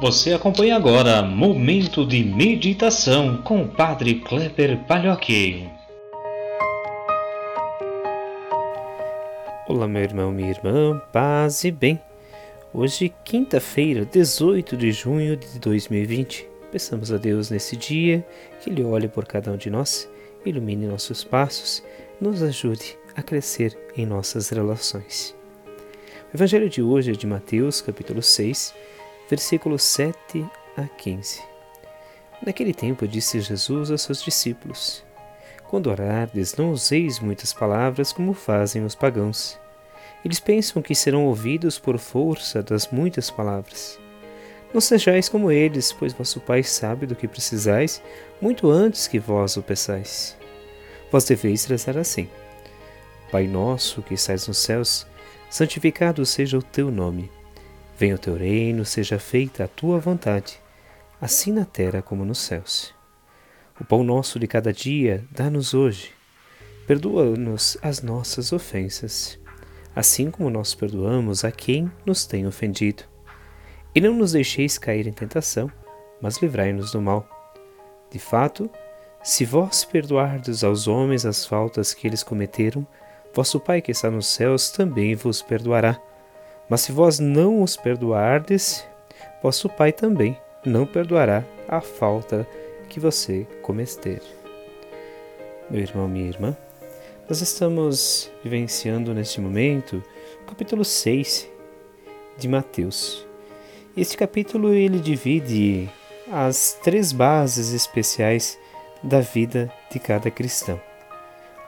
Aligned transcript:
Você 0.00 0.32
acompanha 0.32 0.76
agora 0.76 1.22
Momento 1.22 2.06
de 2.06 2.22
Meditação 2.22 3.42
com 3.42 3.62
o 3.62 3.68
Padre 3.68 4.20
Kleber 4.20 4.78
Palhoque. 4.84 5.68
Olá, 9.66 9.88
meu 9.88 10.00
irmão, 10.00 10.30
minha 10.30 10.50
irmã, 10.50 11.02
paz 11.12 11.64
e 11.64 11.72
bem. 11.72 12.00
Hoje, 12.72 13.12
quinta-feira, 13.24 14.04
18 14.04 14.76
de 14.76 14.92
junho 14.92 15.36
de 15.36 15.58
2020. 15.58 16.48
Peçamos 16.70 17.10
a 17.12 17.16
Deus 17.16 17.50
nesse 17.50 17.76
dia 17.76 18.24
que 18.60 18.70
Ele 18.70 18.84
olhe 18.84 19.08
por 19.08 19.26
cada 19.26 19.50
um 19.50 19.56
de 19.56 19.68
nós, 19.68 20.08
ilumine 20.46 20.86
nossos 20.86 21.24
passos, 21.24 21.82
nos 22.20 22.40
ajude 22.40 22.96
a 23.16 23.22
crescer 23.22 23.76
em 23.96 24.06
nossas 24.06 24.48
relações. 24.50 25.34
O 26.32 26.36
Evangelho 26.36 26.70
de 26.70 26.80
hoje 26.80 27.10
é 27.10 27.14
de 27.14 27.26
Mateus, 27.26 27.80
capítulo 27.80 28.22
6, 28.22 28.72
versículos 29.28 29.82
7 29.82 30.44
a 30.76 30.84
15. 30.84 31.42
Naquele 32.44 32.72
tempo 32.72 33.06
disse 33.06 33.40
Jesus 33.40 33.90
aos 33.90 34.02
seus 34.02 34.22
discípulos: 34.22 35.04
Quando 35.68 35.90
orardes, 35.90 36.56
não 36.56 36.72
useis 36.72 37.18
muitas 37.18 37.52
palavras 37.52 38.12
como 38.12 38.32
fazem 38.32 38.84
os 38.84 38.94
pagãos. 38.94 39.58
Eles 40.24 40.40
pensam 40.40 40.82
que 40.82 40.94
serão 40.94 41.26
ouvidos 41.26 41.78
por 41.78 41.98
força 41.98 42.62
das 42.62 42.88
muitas 42.88 43.30
palavras. 43.30 43.98
Não 44.72 44.80
sejais 44.80 45.28
como 45.28 45.50
eles, 45.50 45.92
pois 45.92 46.12
vosso 46.12 46.40
Pai 46.40 46.62
sabe 46.62 47.06
do 47.06 47.14
que 47.14 47.28
precisais 47.28 48.02
muito 48.40 48.70
antes 48.70 49.06
que 49.06 49.18
vós 49.18 49.56
o 49.56 49.62
peçais. 49.62 50.36
Vós 51.10 51.24
deveis 51.24 51.64
rezar 51.66 51.96
assim: 51.96 52.28
Pai 53.30 53.46
nosso 53.46 54.02
que 54.02 54.14
estais 54.14 54.48
nos 54.48 54.58
céus, 54.58 55.06
santificado 55.50 56.24
seja 56.24 56.58
o 56.58 56.62
teu 56.62 56.90
nome. 56.90 57.30
Venha 57.98 58.14
o 58.14 58.18
teu 58.18 58.36
reino, 58.36 58.84
seja 58.84 59.18
feita 59.18 59.64
a 59.64 59.68
tua 59.68 59.98
vontade, 59.98 60.60
assim 61.20 61.50
na 61.50 61.64
terra 61.64 62.00
como 62.00 62.24
nos 62.24 62.38
céus. 62.38 62.94
O 63.80 63.84
pão 63.84 64.04
nosso 64.04 64.38
de 64.38 64.46
cada 64.46 64.72
dia 64.72 65.24
dá-nos 65.32 65.74
hoje. 65.74 66.12
Perdoa-nos 66.86 67.76
as 67.82 68.00
nossas 68.00 68.52
ofensas, 68.52 69.36
assim 69.96 70.30
como 70.30 70.48
nós 70.48 70.76
perdoamos 70.76 71.44
a 71.44 71.50
quem 71.50 71.90
nos 72.06 72.24
tem 72.24 72.46
ofendido. 72.46 73.02
E 73.92 74.00
não 74.00 74.14
nos 74.14 74.30
deixeis 74.30 74.78
cair 74.78 75.08
em 75.08 75.12
tentação, 75.12 75.68
mas 76.22 76.40
livrai-nos 76.40 76.92
do 76.92 77.02
mal. 77.02 77.28
De 78.12 78.20
fato, 78.20 78.70
se 79.24 79.44
vós 79.44 79.84
perdoardes 79.84 80.62
aos 80.62 80.86
homens 80.86 81.26
as 81.26 81.44
faltas 81.44 81.92
que 81.92 82.06
eles 82.06 82.22
cometeram, 82.22 82.86
vosso 83.34 83.58
Pai 83.58 83.82
que 83.82 83.90
está 83.90 84.08
nos 84.08 84.28
céus 84.28 84.70
também 84.70 85.16
vos 85.16 85.42
perdoará. 85.42 86.00
Mas 86.68 86.82
se 86.82 86.92
vós 86.92 87.18
não 87.18 87.62
os 87.62 87.76
perdoardes, 87.76 88.86
vosso 89.42 89.68
Pai 89.68 89.90
também 89.92 90.36
não 90.64 90.84
perdoará 90.84 91.44
a 91.66 91.80
falta 91.80 92.46
que 92.88 93.00
você 93.00 93.46
cometer. 93.62 94.20
Meu 95.70 95.80
irmão, 95.80 96.06
minha 96.06 96.28
irmã, 96.28 96.56
nós 97.28 97.40
estamos 97.40 98.30
vivenciando 98.42 99.14
neste 99.14 99.40
momento 99.40 100.02
o 100.42 100.46
capítulo 100.46 100.84
6 100.84 101.48
de 102.36 102.48
Mateus. 102.48 103.26
Este 103.96 104.16
capítulo 104.16 104.72
ele 104.72 104.98
divide 104.98 105.88
as 106.30 106.78
três 106.82 107.12
bases 107.12 107.72
especiais 107.72 108.58
da 109.02 109.20
vida 109.20 109.72
de 109.90 109.98
cada 109.98 110.30
cristão: 110.30 110.80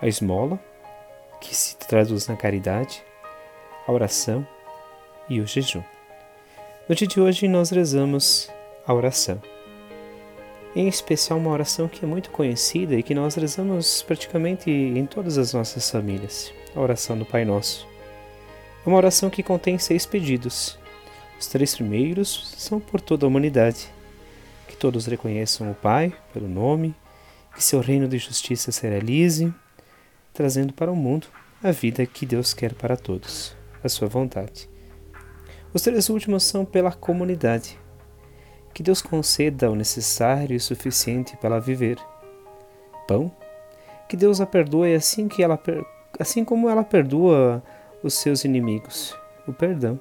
a 0.00 0.06
esmola, 0.06 0.58
que 1.40 1.54
se 1.54 1.76
traduz 1.76 2.26
na 2.26 2.36
caridade, 2.36 3.02
a 3.86 3.92
oração 3.92 4.46
e 5.30 5.40
o 5.40 5.46
jejum. 5.46 5.82
No 6.88 6.94
dia 6.94 7.06
de 7.06 7.20
hoje 7.20 7.46
nós 7.46 7.70
rezamos 7.70 8.50
a 8.84 8.92
oração. 8.92 9.40
Em 10.74 10.88
especial 10.88 11.38
uma 11.38 11.50
oração 11.50 11.88
que 11.88 12.04
é 12.04 12.08
muito 12.08 12.30
conhecida 12.30 12.96
e 12.96 13.02
que 13.02 13.14
nós 13.14 13.36
rezamos 13.36 14.02
praticamente 14.02 14.68
em 14.70 15.06
todas 15.06 15.38
as 15.38 15.54
nossas 15.54 15.88
famílias, 15.88 16.52
a 16.74 16.80
oração 16.80 17.16
do 17.16 17.24
Pai 17.24 17.44
Nosso. 17.44 17.86
É 18.84 18.88
uma 18.88 18.96
oração 18.96 19.30
que 19.30 19.42
contém 19.42 19.78
seis 19.78 20.04
pedidos. 20.04 20.78
Os 21.38 21.46
três 21.46 21.74
primeiros 21.74 22.52
são 22.56 22.80
por 22.80 23.00
toda 23.00 23.24
a 23.24 23.28
humanidade, 23.28 23.88
que 24.66 24.76
todos 24.76 25.06
reconheçam 25.06 25.70
o 25.70 25.74
Pai 25.74 26.12
pelo 26.32 26.48
nome, 26.48 26.94
que 27.54 27.62
seu 27.62 27.80
reino 27.80 28.08
de 28.08 28.18
justiça 28.18 28.72
se 28.72 28.86
realize, 28.86 29.52
trazendo 30.32 30.72
para 30.72 30.90
o 30.90 30.96
mundo 30.96 31.28
a 31.62 31.70
vida 31.70 32.04
que 32.06 32.26
Deus 32.26 32.52
quer 32.52 32.74
para 32.74 32.96
todos, 32.96 33.54
a 33.82 33.88
sua 33.88 34.08
vontade. 34.08 34.68
Os 35.72 35.82
três 35.82 36.08
últimos 36.08 36.42
são 36.42 36.64
pela 36.64 36.90
comunidade. 36.92 37.78
Que 38.74 38.82
Deus 38.82 39.00
conceda 39.00 39.70
o 39.70 39.76
necessário 39.76 40.56
e 40.56 40.60
suficiente 40.60 41.36
para 41.36 41.50
ela 41.50 41.60
viver. 41.60 41.96
Pão. 43.06 43.30
Que 44.08 44.16
Deus 44.16 44.40
a 44.40 44.46
perdoe 44.46 44.94
assim, 44.94 45.28
que 45.28 45.42
ela, 45.42 45.60
assim 46.18 46.44
como 46.44 46.68
ela 46.68 46.82
perdoa 46.82 47.62
os 48.02 48.14
seus 48.14 48.44
inimigos. 48.44 49.16
O 49.46 49.52
perdão. 49.52 49.98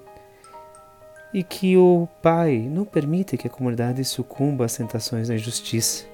E 1.31 1.43
que 1.43 1.77
o 1.77 2.07
Pai 2.21 2.57
não 2.57 2.83
permita 2.85 3.37
que 3.37 3.45
a 3.45 3.51
comunidade 3.51 4.03
sucumba 4.03 4.65
às 4.65 4.75
tentações 4.75 5.27
da 5.27 5.35
injustiça, 5.35 6.05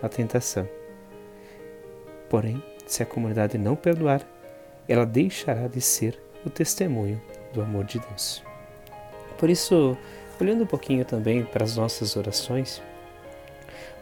à 0.00 0.08
tentação. 0.08 0.66
Porém, 2.30 2.62
se 2.86 3.02
a 3.02 3.06
comunidade 3.06 3.58
não 3.58 3.76
perdoar, 3.76 4.26
ela 4.88 5.04
deixará 5.04 5.68
de 5.68 5.82
ser 5.82 6.18
o 6.46 6.48
testemunho 6.48 7.20
do 7.52 7.60
amor 7.60 7.84
de 7.84 7.98
Deus. 7.98 8.42
Por 9.42 9.50
isso, 9.50 9.98
olhando 10.40 10.62
um 10.62 10.66
pouquinho 10.66 11.04
também 11.04 11.42
para 11.42 11.64
as 11.64 11.76
nossas 11.76 12.14
orações, 12.14 12.80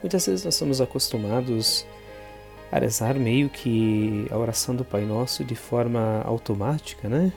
muitas 0.02 0.26
vezes 0.26 0.44
nós 0.44 0.52
estamos 0.52 0.82
acostumados 0.82 1.86
a 2.70 2.78
rezar 2.78 3.14
meio 3.14 3.48
que 3.48 4.26
a 4.30 4.36
oração 4.36 4.76
do 4.76 4.84
Pai 4.84 5.06
Nosso 5.06 5.42
de 5.42 5.54
forma 5.54 6.20
automática, 6.26 7.08
né? 7.08 7.32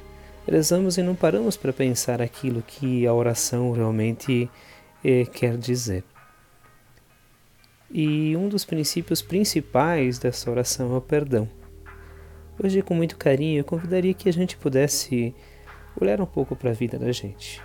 Rezamos 0.46 0.98
e 0.98 1.02
não 1.02 1.16
paramos 1.16 1.56
para 1.56 1.72
pensar 1.72 2.22
aquilo 2.22 2.62
que 2.62 3.08
a 3.08 3.14
oração 3.14 3.72
realmente 3.72 4.50
eh, 5.02 5.24
quer 5.24 5.56
dizer. 5.56 6.04
E 7.90 8.36
um 8.36 8.50
dos 8.50 8.66
princípios 8.66 9.22
principais 9.22 10.20
dessa 10.20 10.52
oração 10.52 10.94
é 10.94 10.98
o 10.98 11.02
perdão. 11.02 11.48
Hoje, 12.62 12.82
com 12.82 12.96
muito 12.96 13.16
carinho, 13.16 13.62
eu 13.62 13.64
convidaria 13.64 14.14
que 14.14 14.28
a 14.28 14.34
gente 14.34 14.58
pudesse 14.58 15.34
olhar 15.98 16.20
um 16.20 16.26
pouco 16.26 16.54
para 16.54 16.72
a 16.72 16.74
vida 16.74 17.00
da 17.00 17.10
gente 17.14 17.62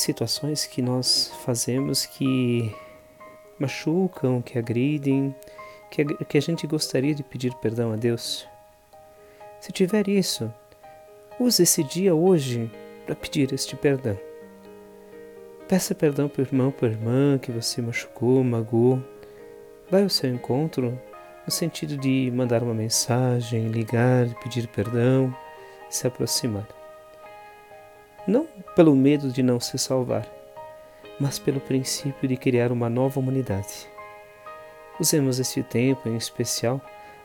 situações 0.00 0.66
que 0.66 0.82
nós 0.82 1.32
fazemos 1.44 2.06
que 2.06 2.74
machucam, 3.58 4.42
que 4.42 4.58
agridem, 4.58 5.34
que 5.90 6.04
que 6.04 6.38
a 6.38 6.42
gente 6.42 6.66
gostaria 6.66 7.14
de 7.14 7.22
pedir 7.22 7.54
perdão 7.54 7.92
a 7.92 7.96
Deus? 7.96 8.46
Se 9.60 9.72
tiver 9.72 10.08
isso, 10.08 10.52
use 11.40 11.62
esse 11.62 11.82
dia 11.82 12.14
hoje 12.14 12.70
para 13.04 13.14
pedir 13.14 13.52
este 13.52 13.76
perdão. 13.76 14.18
Peça 15.68 15.94
perdão 15.94 16.28
para 16.28 16.42
o 16.42 16.44
irmão, 16.44 16.70
para 16.70 16.88
a 16.88 16.90
irmã 16.90 17.38
que 17.38 17.50
você 17.50 17.82
machucou, 17.82 18.44
magoou. 18.44 19.02
Vai 19.90 20.02
ao 20.02 20.08
seu 20.08 20.30
encontro 20.30 20.98
no 21.44 21.50
sentido 21.50 21.96
de 21.96 22.30
mandar 22.34 22.62
uma 22.62 22.74
mensagem, 22.74 23.68
ligar, 23.68 24.28
pedir 24.42 24.68
perdão, 24.68 25.34
se 25.88 26.06
aproximar 26.06 26.66
não 28.26 28.48
pelo 28.76 28.94
medo 28.94 29.30
de 29.30 29.42
não 29.42 29.58
se 29.58 29.78
salvar, 29.78 30.28
mas 31.18 31.38
pelo 31.38 31.58
princípio 31.58 32.28
de 32.28 32.36
criar 32.36 32.70
uma 32.70 32.90
nova 32.90 33.18
humanidade. 33.18 33.88
Usemos 35.00 35.40
esse 35.40 35.62
tempo 35.62 36.10
em 36.10 36.14
especial 36.14 36.78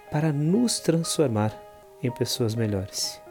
para 0.09 0.31
nos 0.31 0.79
transformar 0.79 1.53
em 2.01 2.09
pessoas 2.09 2.55
melhores. 2.55 3.21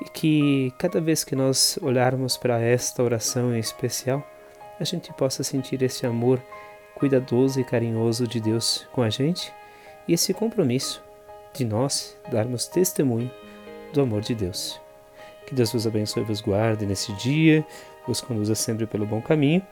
E 0.00 0.10
que 0.10 0.74
cada 0.76 1.00
vez 1.00 1.22
que 1.22 1.36
nós 1.36 1.78
olharmos 1.80 2.36
para 2.36 2.60
esta 2.60 3.02
oração 3.02 3.54
em 3.54 3.60
especial, 3.60 4.26
a 4.78 4.84
gente 4.84 5.12
possa 5.12 5.44
sentir 5.44 5.80
esse 5.82 6.04
amor 6.04 6.42
cuidadoso 6.96 7.60
e 7.60 7.64
carinhoso 7.64 8.26
de 8.26 8.40
Deus 8.40 8.86
com 8.92 9.02
a 9.02 9.08
gente 9.08 9.52
e 10.08 10.12
esse 10.12 10.34
compromisso 10.34 11.02
de 11.54 11.64
nós 11.64 12.18
darmos 12.28 12.66
testemunho 12.66 13.30
do 13.92 14.00
amor 14.00 14.20
de 14.20 14.34
Deus. 14.34 14.85
Que 15.46 15.54
Deus 15.54 15.72
vos 15.72 15.86
abençoe 15.86 16.22
e 16.22 16.26
vos 16.26 16.40
guarde 16.40 16.84
nesse 16.84 17.12
dia, 17.14 17.64
vos 18.06 18.20
conduza 18.20 18.54
sempre 18.54 18.86
pelo 18.86 19.06
bom 19.06 19.22
caminho. 19.22 19.62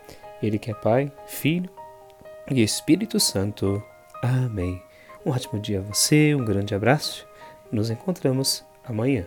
Ele 0.43 0.59
que 0.59 0.71
é 0.71 0.75
Pai, 0.75 1.11
Filho 1.27 1.69
e 2.51 2.63
Espírito 2.63 3.19
Santo. 3.19 3.83
Amém. 4.23 4.81
Um 5.25 5.31
ótimo 5.31 5.61
dia 5.61 5.81
a 5.81 5.83
você, 5.83 6.35
um 6.35 6.45
grande 6.45 6.75
abraço. 6.75 7.27
Nos 7.73 7.91
encontramos 7.91 8.65
amanhã. 8.85 9.27